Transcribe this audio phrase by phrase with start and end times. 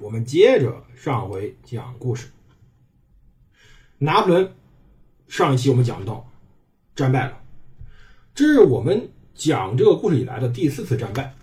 [0.00, 2.28] 我们接着上回讲故事。
[3.98, 4.54] 拿破仑
[5.28, 6.32] 上一期我们讲到
[6.96, 7.42] 战败了，
[8.34, 11.34] 这是我们讲这个故事以来的第四次战败。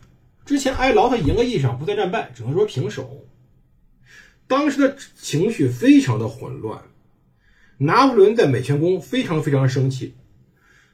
[0.44, 3.28] 之前埃劳他严格意义上不再战败，只能说平手。
[4.48, 6.82] 当时的情绪非常的混乱，
[7.78, 10.16] 拿破仑在美泉宫非常非常生气。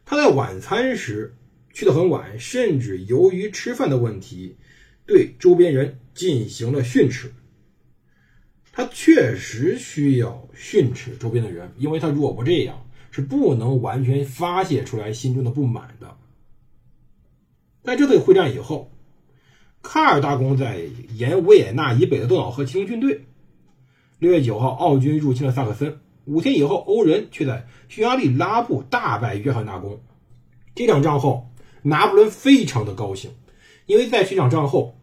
[0.03, 1.33] 他在晚餐时
[1.71, 4.57] 去的很晚，甚至由于吃饭的问题，
[5.05, 7.31] 对周边人进行了训斥。
[8.73, 16.17] 他确实需要训斥周边的人，因为他如果不这样，是不能完全发泄出来心中的不满的。
[17.83, 18.89] 在这次会战以后。
[19.85, 20.79] 卡尔大公在
[21.13, 23.25] 沿维也纳以北的多瑙河集中军队。
[24.17, 25.99] 六月九号，奥军入侵了萨克森。
[26.23, 29.99] 五天以后，欧人却在匈牙利拉布大败约翰大公。
[30.73, 33.31] 这场仗后，拿破仑非常的高兴，
[33.85, 34.97] 因为在这场仗后，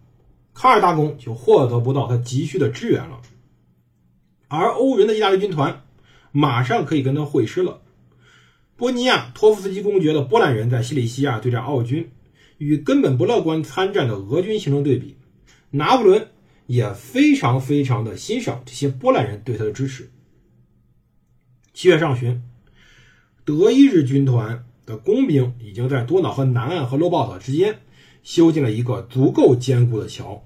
[0.55, 3.21] 卡尔大公就获得不到他急需的支援了，
[4.51, 5.85] 而欧人的意大利军团
[6.31, 7.81] 马上可以跟他会师了。
[8.77, 12.11] 波尼亚托夫斯基公爵的波兰人在西里西亚对战奥军。
[12.59, 15.17] 与根本不乐观参战的俄军形成对比，
[15.71, 16.29] 拿破仑
[16.67, 20.11] 也非常非常的欣赏这些波兰人对他的支持。
[21.73, 22.43] 七月上旬，
[23.47, 27.79] 德意日军团的工兵已经在多瑙河南岸和洛鲍岛之间
[28.23, 30.45] 修建了一个足够坚固的桥，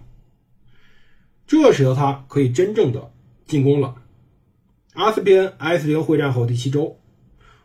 [1.48, 3.10] 这使得他可以真正的
[3.46, 3.96] 进攻了。
[4.94, 6.98] 阿斯皮恩 S 零会战后第七周，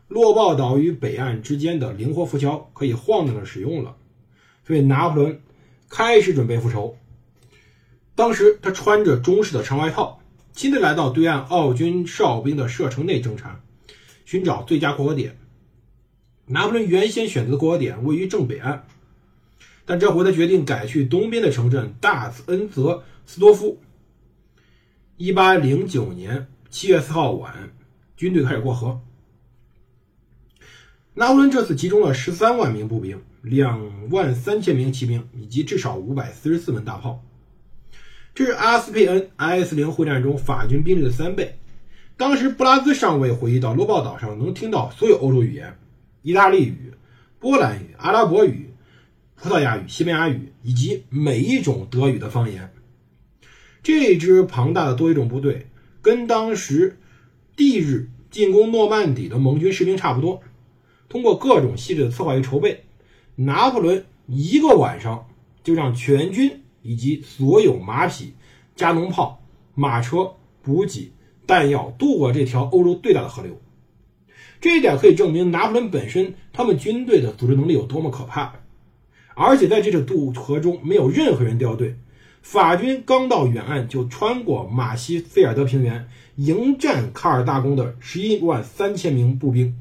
[0.08, 3.96] 洛鲍岛与北岸之间的灵活浮桥可以晃荡着使用了。
[4.66, 5.42] 所以拿破仑
[5.90, 6.98] 开始准备复仇。
[8.16, 10.22] 当时他穿着中式的长外套，
[10.54, 13.62] 亲自来到对岸奥军哨兵的射程内侦察，
[14.26, 15.38] 寻找最佳过河点。
[16.46, 18.86] 拿破仑原先选择的过河点位于正北岸，
[19.86, 23.80] 但这回他决定改去东边的城镇大恩泽斯多夫。
[25.22, 27.74] 一八零九年七月四号晚，
[28.16, 29.02] 军队开始过河。
[31.14, 33.22] 拿破仑这次集中了十三万名步兵。
[33.42, 37.22] 两万三千名骑兵以及至少五百四十四门大炮，
[38.34, 41.60] 这是阿斯佩恩 IS 零会战中法军兵力的三倍。
[42.16, 45.78] 当时布拉兹上尉回忆到，罗鲍岛上能听到所有欧洲语言：
[46.22, 46.94] 意大利语、
[47.40, 48.74] 波兰语、阿拉伯语、
[49.36, 52.74] 葡萄牙语、西班牙语以及每一种德语的方言。
[53.82, 55.68] 这支庞大的多语种部队
[56.02, 56.98] 跟当时
[57.56, 60.42] 帝日进攻诺曼底的盟军士兵差不多。
[61.08, 62.84] 通过各种细致的策划与筹备。
[63.42, 65.28] 拿破仑一个晚上
[65.64, 68.34] 就让全军以及所有马匹、
[68.76, 69.42] 加农炮、
[69.76, 71.14] 马车、补给、
[71.48, 73.62] 弹药渡过这条欧洲最大的河流。
[74.60, 78.56] 这一点可以证明拿破仑本身他们军队的组织能力有多么可怕。
[79.36, 81.96] 而且在这次渡河中没有任何人掉队，
[82.42, 86.08] 法军刚到远岸就穿过马西菲尔德平原
[86.38, 89.78] 迎战卡尔大公的十一万三千名步兵、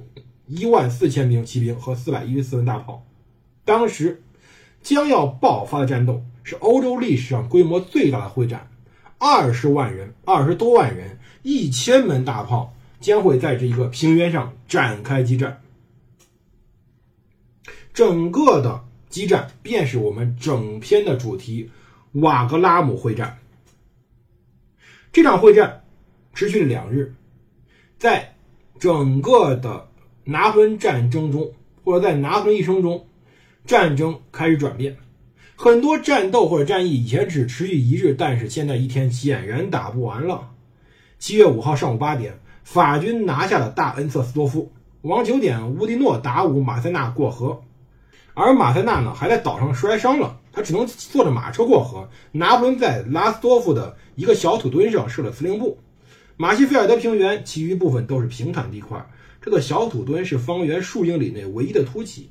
[0.46, 3.06] 一万四千名骑兵和四百一十四门大炮。
[3.64, 4.22] 当时
[4.82, 8.68] 将要爆发的战斗是欧洲历史上规模最大的会战，
[9.18, 15.62] 二十万人、二十多万人、一千门大炮将会在这一个平原上展开激战。
[17.94, 21.70] 整个的激战便是我们整篇的主题——
[22.12, 23.38] 瓦格拉姆会战。
[25.12, 25.84] 这场会战
[26.34, 27.14] 持续了两日，
[27.98, 28.34] 在
[28.78, 29.88] 整个的
[30.24, 31.52] 拿破仑战争中，
[31.84, 33.06] 或者在拿破仑一生中。
[33.66, 34.96] 战争开始转变，
[35.54, 40.52] 很多战斗或者战役以前只持续一日，但是现在一天显然打不完了。
[41.18, 44.72] 七月五号上午八点，法军拿下了大恩瑟斯多夫。
[45.02, 47.62] 晚九点，乌迪诺达武马塞纳过河，
[48.32, 52.08] 而马塞纳呢还在岛上摔伤了，他只能坐着马车过河。
[52.32, 55.78] 拿破仑在拉斯多夫的一个小土墩上设了司令部。
[56.36, 59.08] 马西菲尔德平原其余部分都是平坦地块，
[59.40, 62.30] 这个小土墩是方圆数英里内唯一的凸起。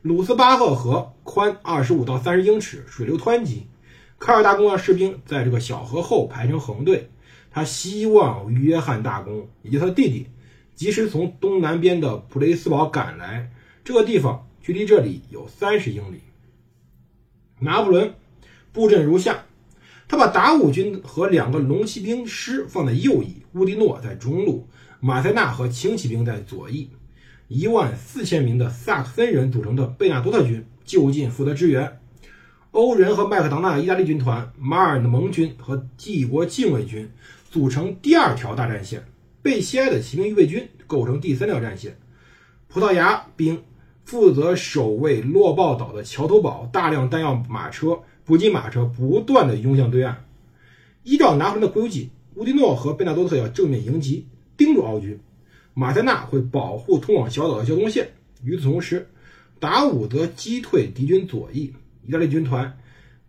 [0.00, 3.68] 鲁斯巴赫河宽二十五到三十英尺，水流湍急。
[4.18, 7.10] 卡尔大公的士兵在这个小河后排成横队，
[7.52, 10.26] 他希望约翰大公以及他弟弟
[10.74, 13.52] 及时从东南边的普雷斯堡赶来。
[13.84, 16.20] 这个地方距离这里有三十英里。
[17.62, 18.14] 拿破仑
[18.72, 19.44] 布阵如下：
[20.08, 24.66] 他把达武军和两个龙骑兵师放在右翼，乌迪诺在中路，
[25.00, 26.90] 马塞纳和轻骑兵在左翼，
[27.48, 32.00] 一万四千名的萨克森人组成的贝纳多特军就近负责支援。
[32.72, 37.10] 欧人和麦克唐纳意大利军团、马尔的盟军和帝国禁卫军
[37.50, 39.04] 组成第二条大战线，
[39.42, 41.98] 贝西埃的骑兵预备军构成第三条战线。
[42.68, 43.62] 葡萄牙兵
[44.04, 48.00] 负责守卫洛鲍岛的桥头堡，大量弹药马车。
[48.24, 50.24] 补给马车不断的涌向对岸。
[51.02, 55.18] 依照拿破仑的规矩，乌迪诺和贝纳多特要正面迎击，盯住奥军。
[55.74, 58.12] 马塞纳会保护通往小岛的交通线。
[58.44, 59.08] 与此同时，
[59.58, 61.72] 达武则击退敌军左翼。
[62.06, 62.78] 意大利军团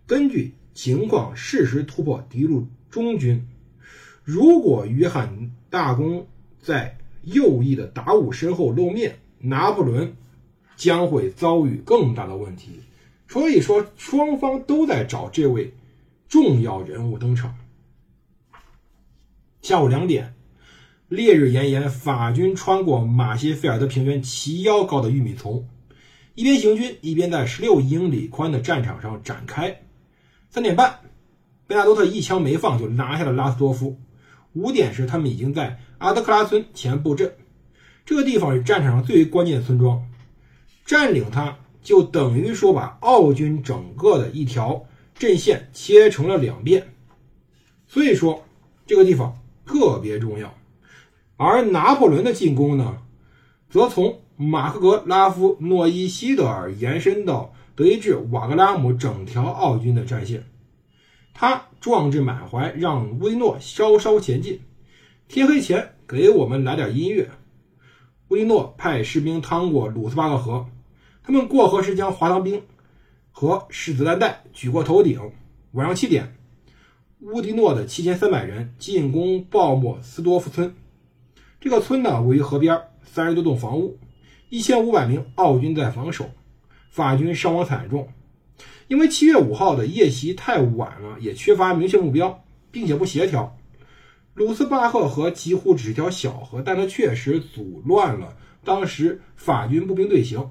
[0.05, 3.47] 根据情况适时突破敌路中军。
[4.23, 6.27] 如果约翰大公
[6.61, 10.15] 在右翼的达武身后露面，拿破仑
[10.83, 12.81] 将会遭遇更大的问题。
[13.29, 15.73] 所以说，双方都在找这位
[16.27, 17.55] 重要人物登场。
[19.61, 20.33] 下午两点，
[21.07, 25.65] 烈日炎炎，法军穿过马歇菲尔德平原齐腰高的玉米丛，
[26.35, 29.81] 一边行军一边在十六英里宽的战场上展开。
[30.49, 30.99] 三点半，
[31.65, 33.97] 贝纳多特一枪没放就拿下了拉斯多夫。
[34.51, 37.33] 五点时，他们已经在阿德克拉村前布阵，
[38.05, 40.05] 这个地方是战场上最为关键的村庄，
[40.85, 41.57] 占领它。
[41.83, 46.93] 就等于说把奥军整个的一条阵线切成了两遍，
[47.87, 48.45] 所以说
[48.87, 50.57] 这个地方特别重要。
[51.35, 52.99] 而拿破仑的进攻呢，
[53.69, 60.45] 则从马克格拉夫诺伊西德尔延伸到德意志瓦格拉姆整条奥军的战线。
[61.33, 64.61] 他壮志满怀，让乌迪诺稍稍前进。
[65.27, 67.29] 天黑前给我们来点音乐。
[68.33, 70.65] 乌迪诺派士兵趟过鲁斯巴克河。
[71.21, 72.63] 他们过河时将滑膛兵
[73.29, 75.21] 和试子弹带举过头顶。
[75.73, 76.35] 晚上七点，
[77.19, 80.73] 乌迪诺的七千三百人进攻鲍莫斯多夫村。
[81.61, 83.99] 这个村呢位于河边，三十多栋房屋，
[84.49, 86.31] 一千五百名奥军在防守。
[86.89, 88.07] 法军伤亡惨重，
[88.87, 93.55] 因为七月五号的夜袭太晚了，也缺乏明确目标，并且不协调。
[94.35, 100.49] 鲁斯巴赫河几乎只是条小河，但它确实阻乱了当时法军步兵队形。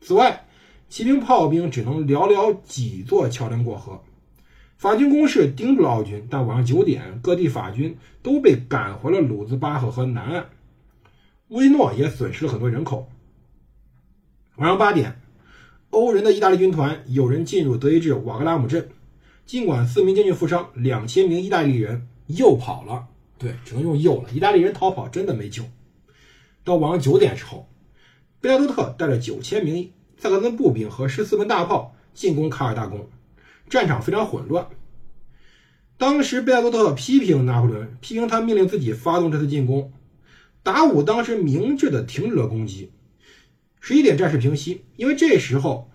[0.00, 0.46] 此外，
[0.88, 4.00] 骑兵、炮兵只能寥寥几座桥梁过河。
[4.76, 10.46] 法军攻势盯住了奥军，但晚上九点，各地法军都被赶回了鲁兹巴赫河南岸。
[11.48, 13.10] 乌迪诺也损失了很多人口。
[14.56, 15.20] 晚上八点，
[15.90, 18.88] 欧人的意大利军团有人进入德意志瓦格拉姆镇，
[19.46, 23.08] 尽管四名将军负伤，两千名意大利人又跑了。
[23.38, 24.30] 对，只能用右了。
[24.30, 25.62] 意大利人逃跑真的没救。
[26.64, 27.68] 到晚上九点时候，
[28.40, 29.92] 贝莱多特带着九千名。
[30.18, 33.10] 萨克森步兵和十四门大炮进攻卡尔大公，
[33.68, 34.66] 战场非常混乱。
[35.98, 39.92] 当时贝亚多特批评拿破仑，批评他命令自己发动这次进攻。
[40.62, 42.90] 达武当时明智的停止了攻击。
[43.78, 45.90] 十一点战事平息，因为这时候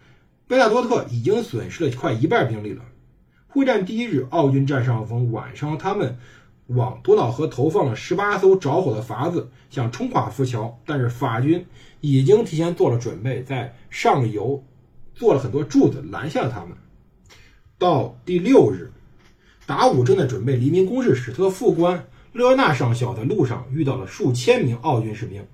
[0.48, 2.86] 贝亚多特已经损失了快一半兵力了。
[3.48, 5.32] 会战第一日，奥军占上风。
[5.32, 6.18] 晚上，他们
[6.76, 11.66] 往多瑙河投放了十八艘着火的筏子，想冲垮浮桥，但是法军。
[12.04, 14.64] 已经提前做了准备，在上游
[15.14, 16.76] 做了很多柱子拦下了他们。
[17.78, 18.92] 到第六日，
[19.68, 25.46] 达武正在准备黎明攻势时，他的副官勒纳上校在路上遇到了数千名奥军士兵，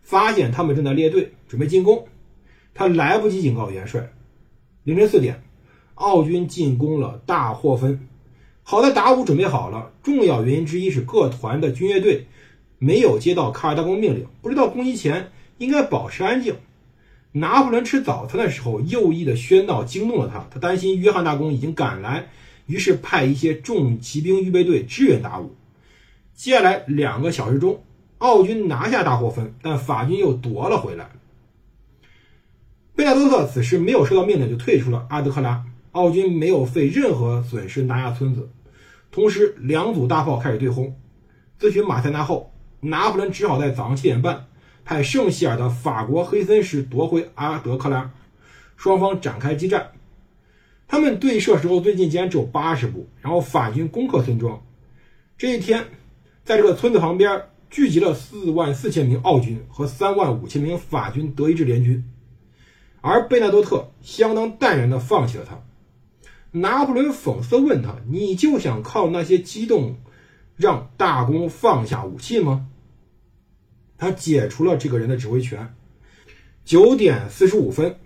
[0.00, 2.06] 发现他们正在列队准备进攻，
[2.72, 4.12] 他来不及警告元帅。
[4.84, 5.42] 凌晨四点，
[5.94, 8.06] 奥军进攻了大霍芬，
[8.70, 9.90] 好在达武准备好了。
[10.00, 12.28] 重要原因之一是各团的军乐队
[12.78, 15.32] 没有接到卡尔大公命令，不知道攻击前。
[15.58, 16.54] 应该保持安静。
[17.32, 22.28] 拿破仑吃早餐的时候，右翼的喧闹惊动了他，他担心约翰大公已经赶来，
[22.66, 25.56] 于是派一些重骑兵预备队支援达武。
[26.32, 27.82] 接下来两个小时中，
[28.18, 31.10] 奥军拿下大霍芬，但法军又夺了回来。
[32.94, 38.48] 贝纳多特此时没有收到命令就退出了阿德克拉，奥军没有费任何损失拿下村子。
[39.12, 40.96] 同时，两组大炮开始对轰。
[41.58, 44.46] 咨询马塞纳后，拿破仑只好在早上七点半。
[44.82, 48.10] 派圣希尔的法国黑森师夺回阿德克拉，
[48.76, 49.92] 双方展开激战。
[50.88, 54.60] 他们对射时候最近竟然只有八十步，然后法军攻克村庄。
[55.38, 55.84] 这一天，
[56.44, 62.04] 在这个村子旁边聚集了四万四千名奥军和三万五千名法军德意志联军，
[63.00, 65.56] 而贝纳多特相当淡然地放弃了他。
[66.52, 69.96] 拿破仑讽刺问他：“你就想靠那些激动，
[70.56, 72.68] 让大公放下武器吗？”
[73.96, 75.74] 他解除了这个人的指挥权。
[76.64, 77.96] 九点四十五分，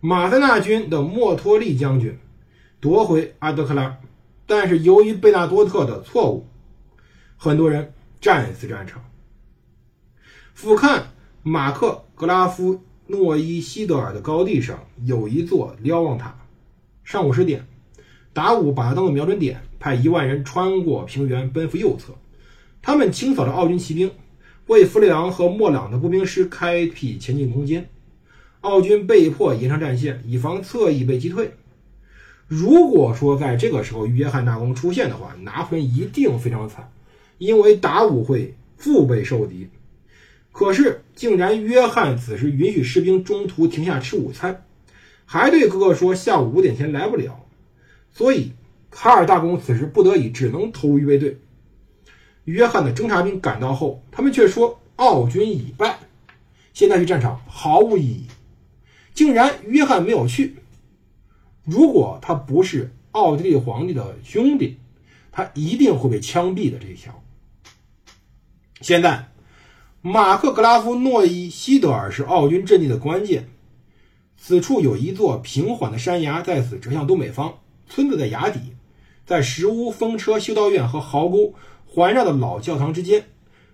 [0.00, 2.18] 马塞纳军的莫托利将军
[2.80, 3.98] 夺回阿德克拉，
[4.46, 6.46] 但是由于贝纳多特的错误，
[7.36, 9.04] 很多人战死战场。
[10.54, 11.02] 俯瞰
[11.42, 16.36] 马克格拉夫诺伊西德尔的高地上有一座瞭望塔。
[17.04, 17.66] 上午十点，
[18.38, 22.14] 达武把它当做瞄准点，派一万人穿过平原奔赴右侧。
[22.80, 24.12] 他们清扫了奥军骑兵，
[24.68, 27.88] 为弗里昂和莫朗的步兵师开辟前进空间。
[28.60, 31.54] 奥军被迫延长战线，以防侧翼被击退。
[32.46, 36.92] 如果说在这个时候约翰大公出现的话，拿破仑一定非常惨，
[37.38, 39.68] 因为达武会腹背受敌。
[40.52, 44.64] 可是，竟然约翰此时允许士兵中途停下吃午餐，
[45.24, 47.44] 还对哥哥说下午五点前来不了。
[48.18, 48.50] 所以，
[48.90, 51.38] 卡尔大公此时不得已只能投入预备队。
[52.46, 56.00] 约翰的侦察兵赶到后，他们却说奥军已败，
[56.72, 58.26] 现在去战场毫无意义。
[59.14, 60.56] 竟然约翰没有去。
[61.62, 64.78] 如果他不是奥地利皇帝的兄弟，
[65.30, 66.78] 他一定会被枪毙的。
[66.80, 67.22] 这一条。
[68.80, 69.28] 现在，
[70.02, 73.48] 马克格拉夫诺伊西德尔是奥军阵地的关键。
[74.36, 77.60] 此处有一座平缓的山崖，在此折向东北方。
[77.88, 78.60] 村子在崖底，
[79.26, 81.54] 在石屋、风车、修道院和壕沟
[81.86, 83.26] 环绕的老教堂之间，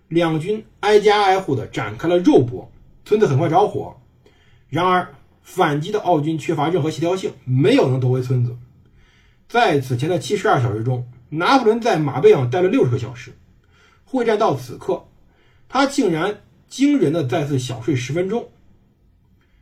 [0.08, 2.70] 两军挨家挨户的展开了肉搏。
[3.04, 4.00] 村子很快着火，
[4.68, 5.14] 然而。
[5.46, 8.56] 反击的奥军缺乏任何协调性，没有能夺回村子。
[9.46, 13.36] 在此前的七十二小时中，拿破仑在马背上待了六十个小时。
[14.06, 15.04] 会战到此刻，
[15.68, 18.48] 他竟然惊人的再次小睡十分钟，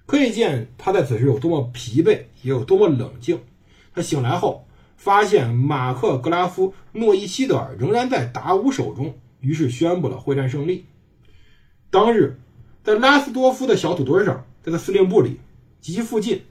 [0.07, 3.41] 可以见他在此时有多么疲惫，也有多么冷静。
[3.95, 10.87] 他醒来后，发现马克格拉夫诺伊西德尔仍然在达乌手中，于是宣布了会战胜利。
[11.91, 12.39] 当日，
[12.83, 15.41] 在拉斯多夫的小土堆上，在他司令部里。
[15.81, 16.43] 及其附近，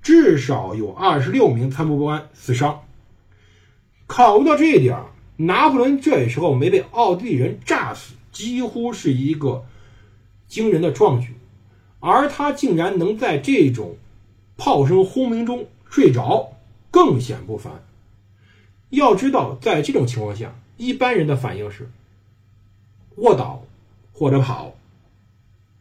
[0.00, 2.80] 至少有二十六名参谋官死伤。
[4.06, 4.98] 考虑到这一点，
[5.36, 9.66] 拿破仑这时候没被奥地利人炸死，几乎是一个
[10.48, 11.36] 惊人的壮举。
[12.00, 13.98] 而他竟然能在这种
[14.56, 16.53] 炮声轰鸣中睡着，
[16.94, 17.84] 更显不凡。
[18.90, 21.90] 要知道，在这种情况下，一般人的反应是
[23.16, 23.64] 卧倒
[24.12, 24.76] 或者跑、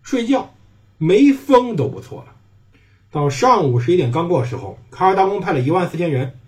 [0.01, 0.55] 睡觉，
[0.97, 2.33] 没风都不错了。
[3.11, 6.39] 到上午十一点刚过的时候，卡尔大公派了一万四千人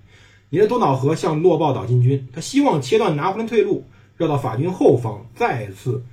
[0.50, 2.28] 沿着多瑙河向洛鲍岛进军。
[2.34, 3.86] 他希望切断拿破仑退路，
[4.18, 6.04] 绕到法军后方再次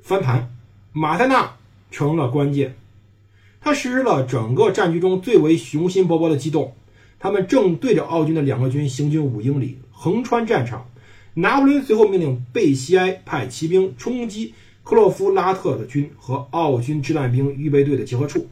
[0.00, 0.50] 翻盘。
[0.94, 1.56] 马塞纳
[1.90, 2.74] 成了关键，
[3.60, 6.74] 他实施了整个战局中最为雄心勃勃的机动。
[7.22, 10.90] 他们正对着奥军的两个军行军五英里，横穿战场。
[11.34, 18.48] 拿破仑随后命令贝西埃派骑兵冲击克洛夫拉特的军和奥军掷弹兵预备队的集合处。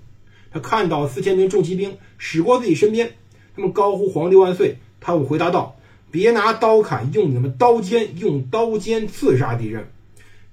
[0.52, 3.10] 他看到四千名重骑兵驶过自己身边，
[3.56, 4.78] 他们高呼“皇帝万岁”。
[5.00, 5.76] 他回答道
[6.12, 9.88] ：“别拿刀砍，用你们刀尖，用刀尖刺杀敌人。”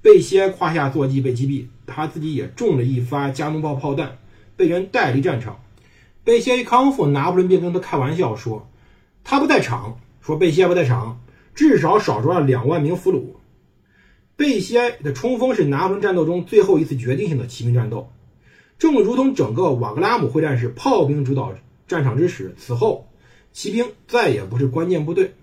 [0.01, 4.17] 贝西埃胯下坐骑被击毙，他自己也中了一发加农炮炮弹，
[4.55, 5.59] 被人带离战场。
[6.27, 8.69] 贝歇一康复，拿破仑便跟他开玩笑说
[9.23, 11.21] ：“他不在场，说贝歇不在场，
[11.55, 13.27] 至少少抓了两万名俘虏。”
[14.35, 18.11] 贝歇的冲锋是拿破仑战斗中最后一次决定性的骑兵战斗。
[18.77, 21.53] 正如同整个瓦格拉姆会战是炮兵主导
[21.87, 23.07] 战场之时，此后
[23.53, 25.33] 骑兵再也不是关键部队。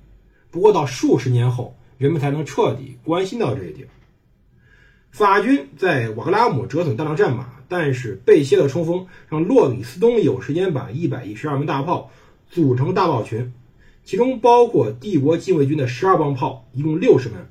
[0.50, 3.88] 不过到数十年后，人们才能彻底关心到这一点。
[5.10, 12.08] 法军在瓦格拉姆折损大量战马，但是贝歇的冲锋让洛里斯东有时间把一百一十二门大炮
[12.48, 13.52] 组成大炮群，
[14.04, 17.48] 其中包括帝国禁卫军的十二磅炮，一共六十门。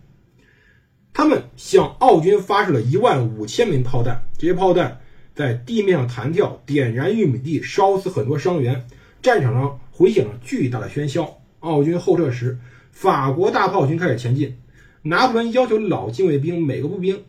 [1.11, 5.01] 他们向奥军发射了一万五千枚炮弹，这些炮弹。
[5.35, 8.87] 在地面上弹跳，点燃玉米地，烧死很多伤员。
[9.21, 11.41] 战场上回响了巨大的喧嚣。
[11.59, 12.57] 奥军后撤时，
[12.93, 14.55] 法国大炮群开始前进。
[15.01, 17.23] 拿破仑要求老禁卫兵每个步兵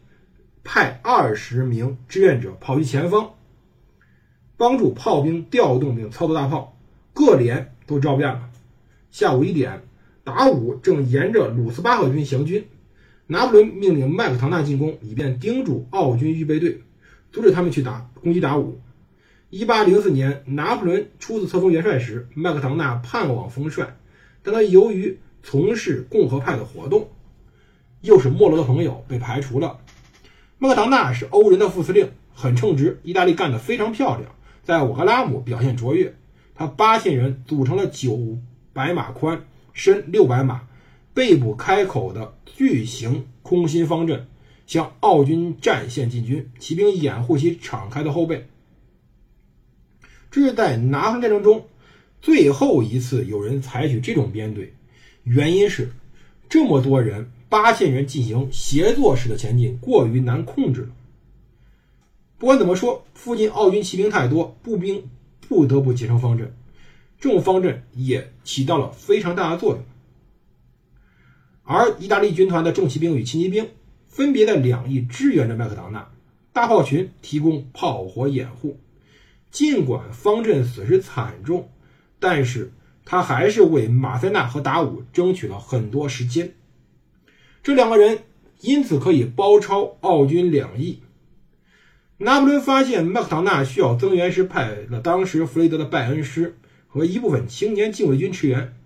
[0.64, 3.34] 派二十名志愿者跑去前方，
[4.56, 6.76] 帮助炮兵调动并操作大炮。
[7.12, 8.50] 各连都招变了。
[9.12, 9.82] 下午一点，
[10.24, 12.66] 达武正沿着鲁斯巴赫军行军。
[13.26, 16.82] 拿破仑命令麦克唐纳进攻，以便盯住奥军预备队。
[17.30, 18.80] 阻止他们去打攻击达武。
[19.50, 23.96] 一八零四年，拿破仑初次册封元帅时，麦克唐纳盼望封帅，
[24.42, 27.10] 但他由于从事共和派的活动，
[28.00, 29.78] 又是莫罗的朋友，被排除了。
[30.64, 32.98] 麦克唐纳是欧人的副司令，很称职。
[33.02, 36.14] 意大利干得非常漂亮，在瓦格拉姆表现卓越。
[36.54, 38.38] 他八千人组成了九
[38.72, 39.44] 百码宽、
[39.74, 40.66] 深六百码、
[41.12, 44.26] 背部开口的巨型空心方阵。
[44.66, 48.48] 向奥军战线进军，骑兵掩护其敞开的后背。
[50.30, 51.66] 这是在拿破仑战争中
[52.22, 54.72] 最后一次有人采取这种编队，
[55.24, 55.92] 原因是
[56.48, 57.30] 这么多人，
[57.62, 60.88] 八千人进行协作式的前进，过于难控制了。
[62.36, 65.08] 不管怎么说，附近奥军骑兵太多，步兵
[65.48, 66.52] 不得不结成方阵，
[67.20, 69.84] 这种方阵也起到了非常大的作用。
[71.62, 73.68] 而意大利军团的重骑兵与轻骑兵
[74.08, 76.10] 分别在两翼支援着麦克唐纳，
[76.52, 78.78] 大炮群提供炮火掩护。
[79.50, 81.70] 尽管方阵损失惨重，
[82.18, 82.72] 但是
[83.04, 86.52] 他还是为马塞纳和达武争取了很多时间。
[87.64, 88.20] 这两个人
[88.60, 91.00] 因此可以包抄奥军两翼。
[92.18, 96.56] 拿破仑发现麦克唐纳需要增援时，派了当时弗雷德的拜恩师
[96.86, 98.76] 和一部分青年禁卫军驰援。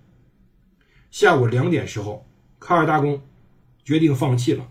[1.10, 2.24] 下午两点时候。
[2.60, 3.22] 卡尔大公
[3.84, 4.66] 决定放弃了，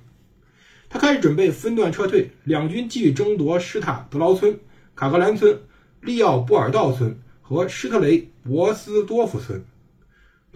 [0.89, 4.59] 他开始准备分段撤退，两军继续争夺施塔德劳村、
[4.93, 5.61] 卡格兰村、
[6.01, 9.63] 利奥波尔道村和施特雷博斯多夫村。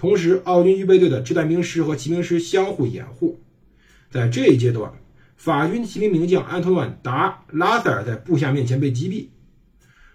[0.02, 3.40] 同时，奥军预备队的掷弹兵师和骑兵师相互掩护。
[4.10, 4.92] 在这一阶段，
[5.38, 9.28] 法军骑兵名将安托万·达拉塞尔在部下面前被击毙。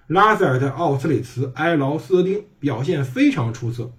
[0.09, 3.93] 拉塞尔在奥斯里茨埃劳斯丁表现非常出色。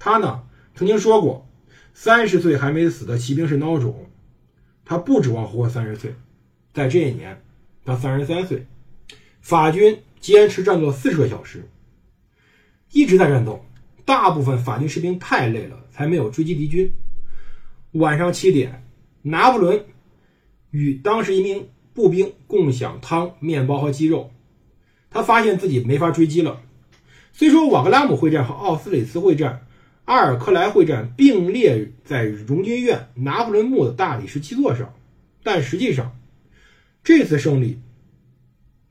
[0.00, 0.42] 他呢
[0.74, 1.48] 曾经说过。
[1.92, 4.10] 三十岁还没死的骑兵是孬种，
[4.84, 6.16] 他不指望活三十岁。
[6.72, 7.40] 在这一年，
[7.84, 8.66] 他三十三岁。
[9.40, 11.70] 法军坚持战斗四十个小时，
[12.90, 13.64] 一直在战斗。
[14.04, 16.92] 大部分法军士兵太累了，才没有追击敌军。
[17.92, 18.84] 晚上七点，
[19.22, 19.84] 拿破仑
[20.70, 24.30] 与当时一名步兵共享汤、面包和鸡肉。
[25.10, 26.60] 他发现自己没法追击了。
[27.32, 29.66] 虽说瓦格拉姆会战和奥斯里茨会战。
[30.06, 34.92] 阿尔克莱会战并列在荣军院拿破仑墓的大理石基座上，
[35.42, 36.20] 但实际上，
[37.02, 37.80] 这次胜利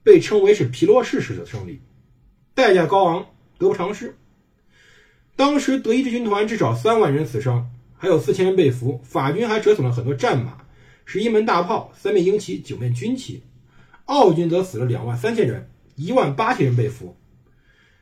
[0.02, 1.82] 被称为是皮洛士式的胜利，
[2.56, 3.28] 代价高昂，
[3.60, 4.16] 得不偿失。
[5.36, 10.58] 当时德意志军团至少三万人死伤，还有四千人被俘，法军还折损了很多战马、
[11.06, 13.44] 十一门大炮、三面鹰旗、九面军旗。
[14.06, 17.16] 奥军则死了两万三千人，一万八千人被俘。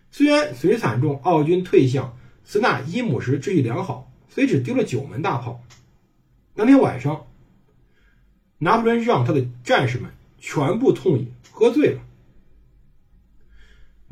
[0.09, 2.17] 虽然损失惨重，奥军退向。
[2.43, 5.63] 斯纳伊姆时秩序良好，虽只丢了九门大炮。
[6.55, 7.27] 当天晚上，
[8.57, 12.01] 拿破仑让他的战士们全部痛饮，喝醉了。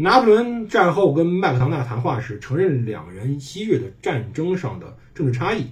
[0.01, 5.65] 拿破仑战后跟麦克唐纳谈话时，承认两人昔日的战争上的政治差异。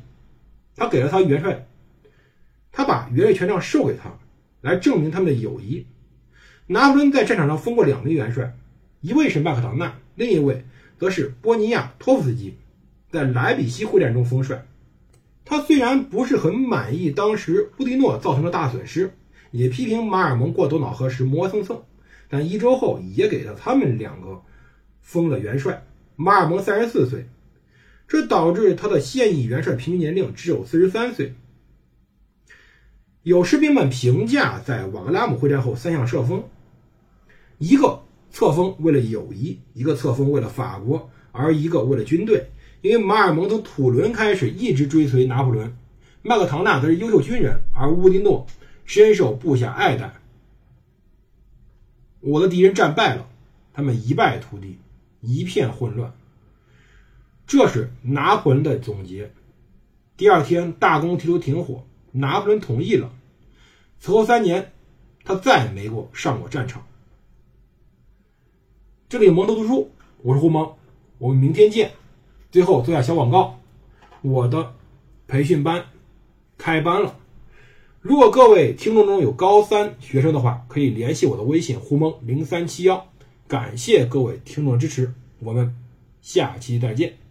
[0.75, 1.65] 他给了他元帅，
[2.73, 4.11] 他把元帅权杖授给他，
[4.59, 5.87] 来证明他们的友谊。
[6.65, 8.53] 拿破仑在战场上封过两名元帅，
[8.99, 10.65] 一位是麦克唐纳，另一位。
[10.97, 12.57] 则是波尼亚托夫斯基
[13.09, 14.65] 在莱比锡会战中封帅。
[15.45, 19.13] 他虽然不是很满意当时乌迪诺造成的大损失，
[19.51, 21.81] 也批评马尔蒙过多瑙河时磨蹭蹭，
[22.29, 24.41] 但一周后也给了他们两个
[25.01, 25.85] 封了元帅。
[26.15, 27.27] 马尔蒙三十四岁，
[28.07, 31.33] 这导致他的现役元帅平均年龄只有四十三岁。
[33.23, 36.43] 有士兵们评价在瓦格拉姆会战后三项册封，
[37.57, 38.03] 一个。
[38.29, 42.45] 册封为了友谊，一个册封为了法国，而一个为了军队。
[42.81, 45.75] 因为马尔蒙从土伦开始一直追随拿破仑，
[46.21, 48.45] 麦克唐纳则是优秀军人，而乌迪诺
[48.85, 50.13] 深受部下爱戴。
[52.27, 53.25] 我的敌人战败了，
[53.71, 54.77] 他们一败涂地，
[55.21, 56.13] 一片混乱。
[57.45, 59.31] 这是拿破仑的总结。
[60.17, 63.13] 第二天，大公提出停火，拿破仑同意了。
[63.99, 64.73] 此后三年，
[65.23, 66.85] 他再也没过上过战场。
[69.07, 69.89] 这里蒙头读书，
[70.21, 70.75] 我是胡蒙，
[71.19, 71.93] 我们明天见。
[72.51, 73.57] 最后做下小广告，
[74.21, 74.73] 我的
[75.29, 75.85] 培训班
[76.57, 77.15] 开班了。
[77.99, 83.07] 如果各位听众中有高三学生的话，可以联系我的微信胡蒙零三七幺。
[83.47, 85.75] 感谢各位听众的支持，我们
[86.21, 87.26] 下期再见。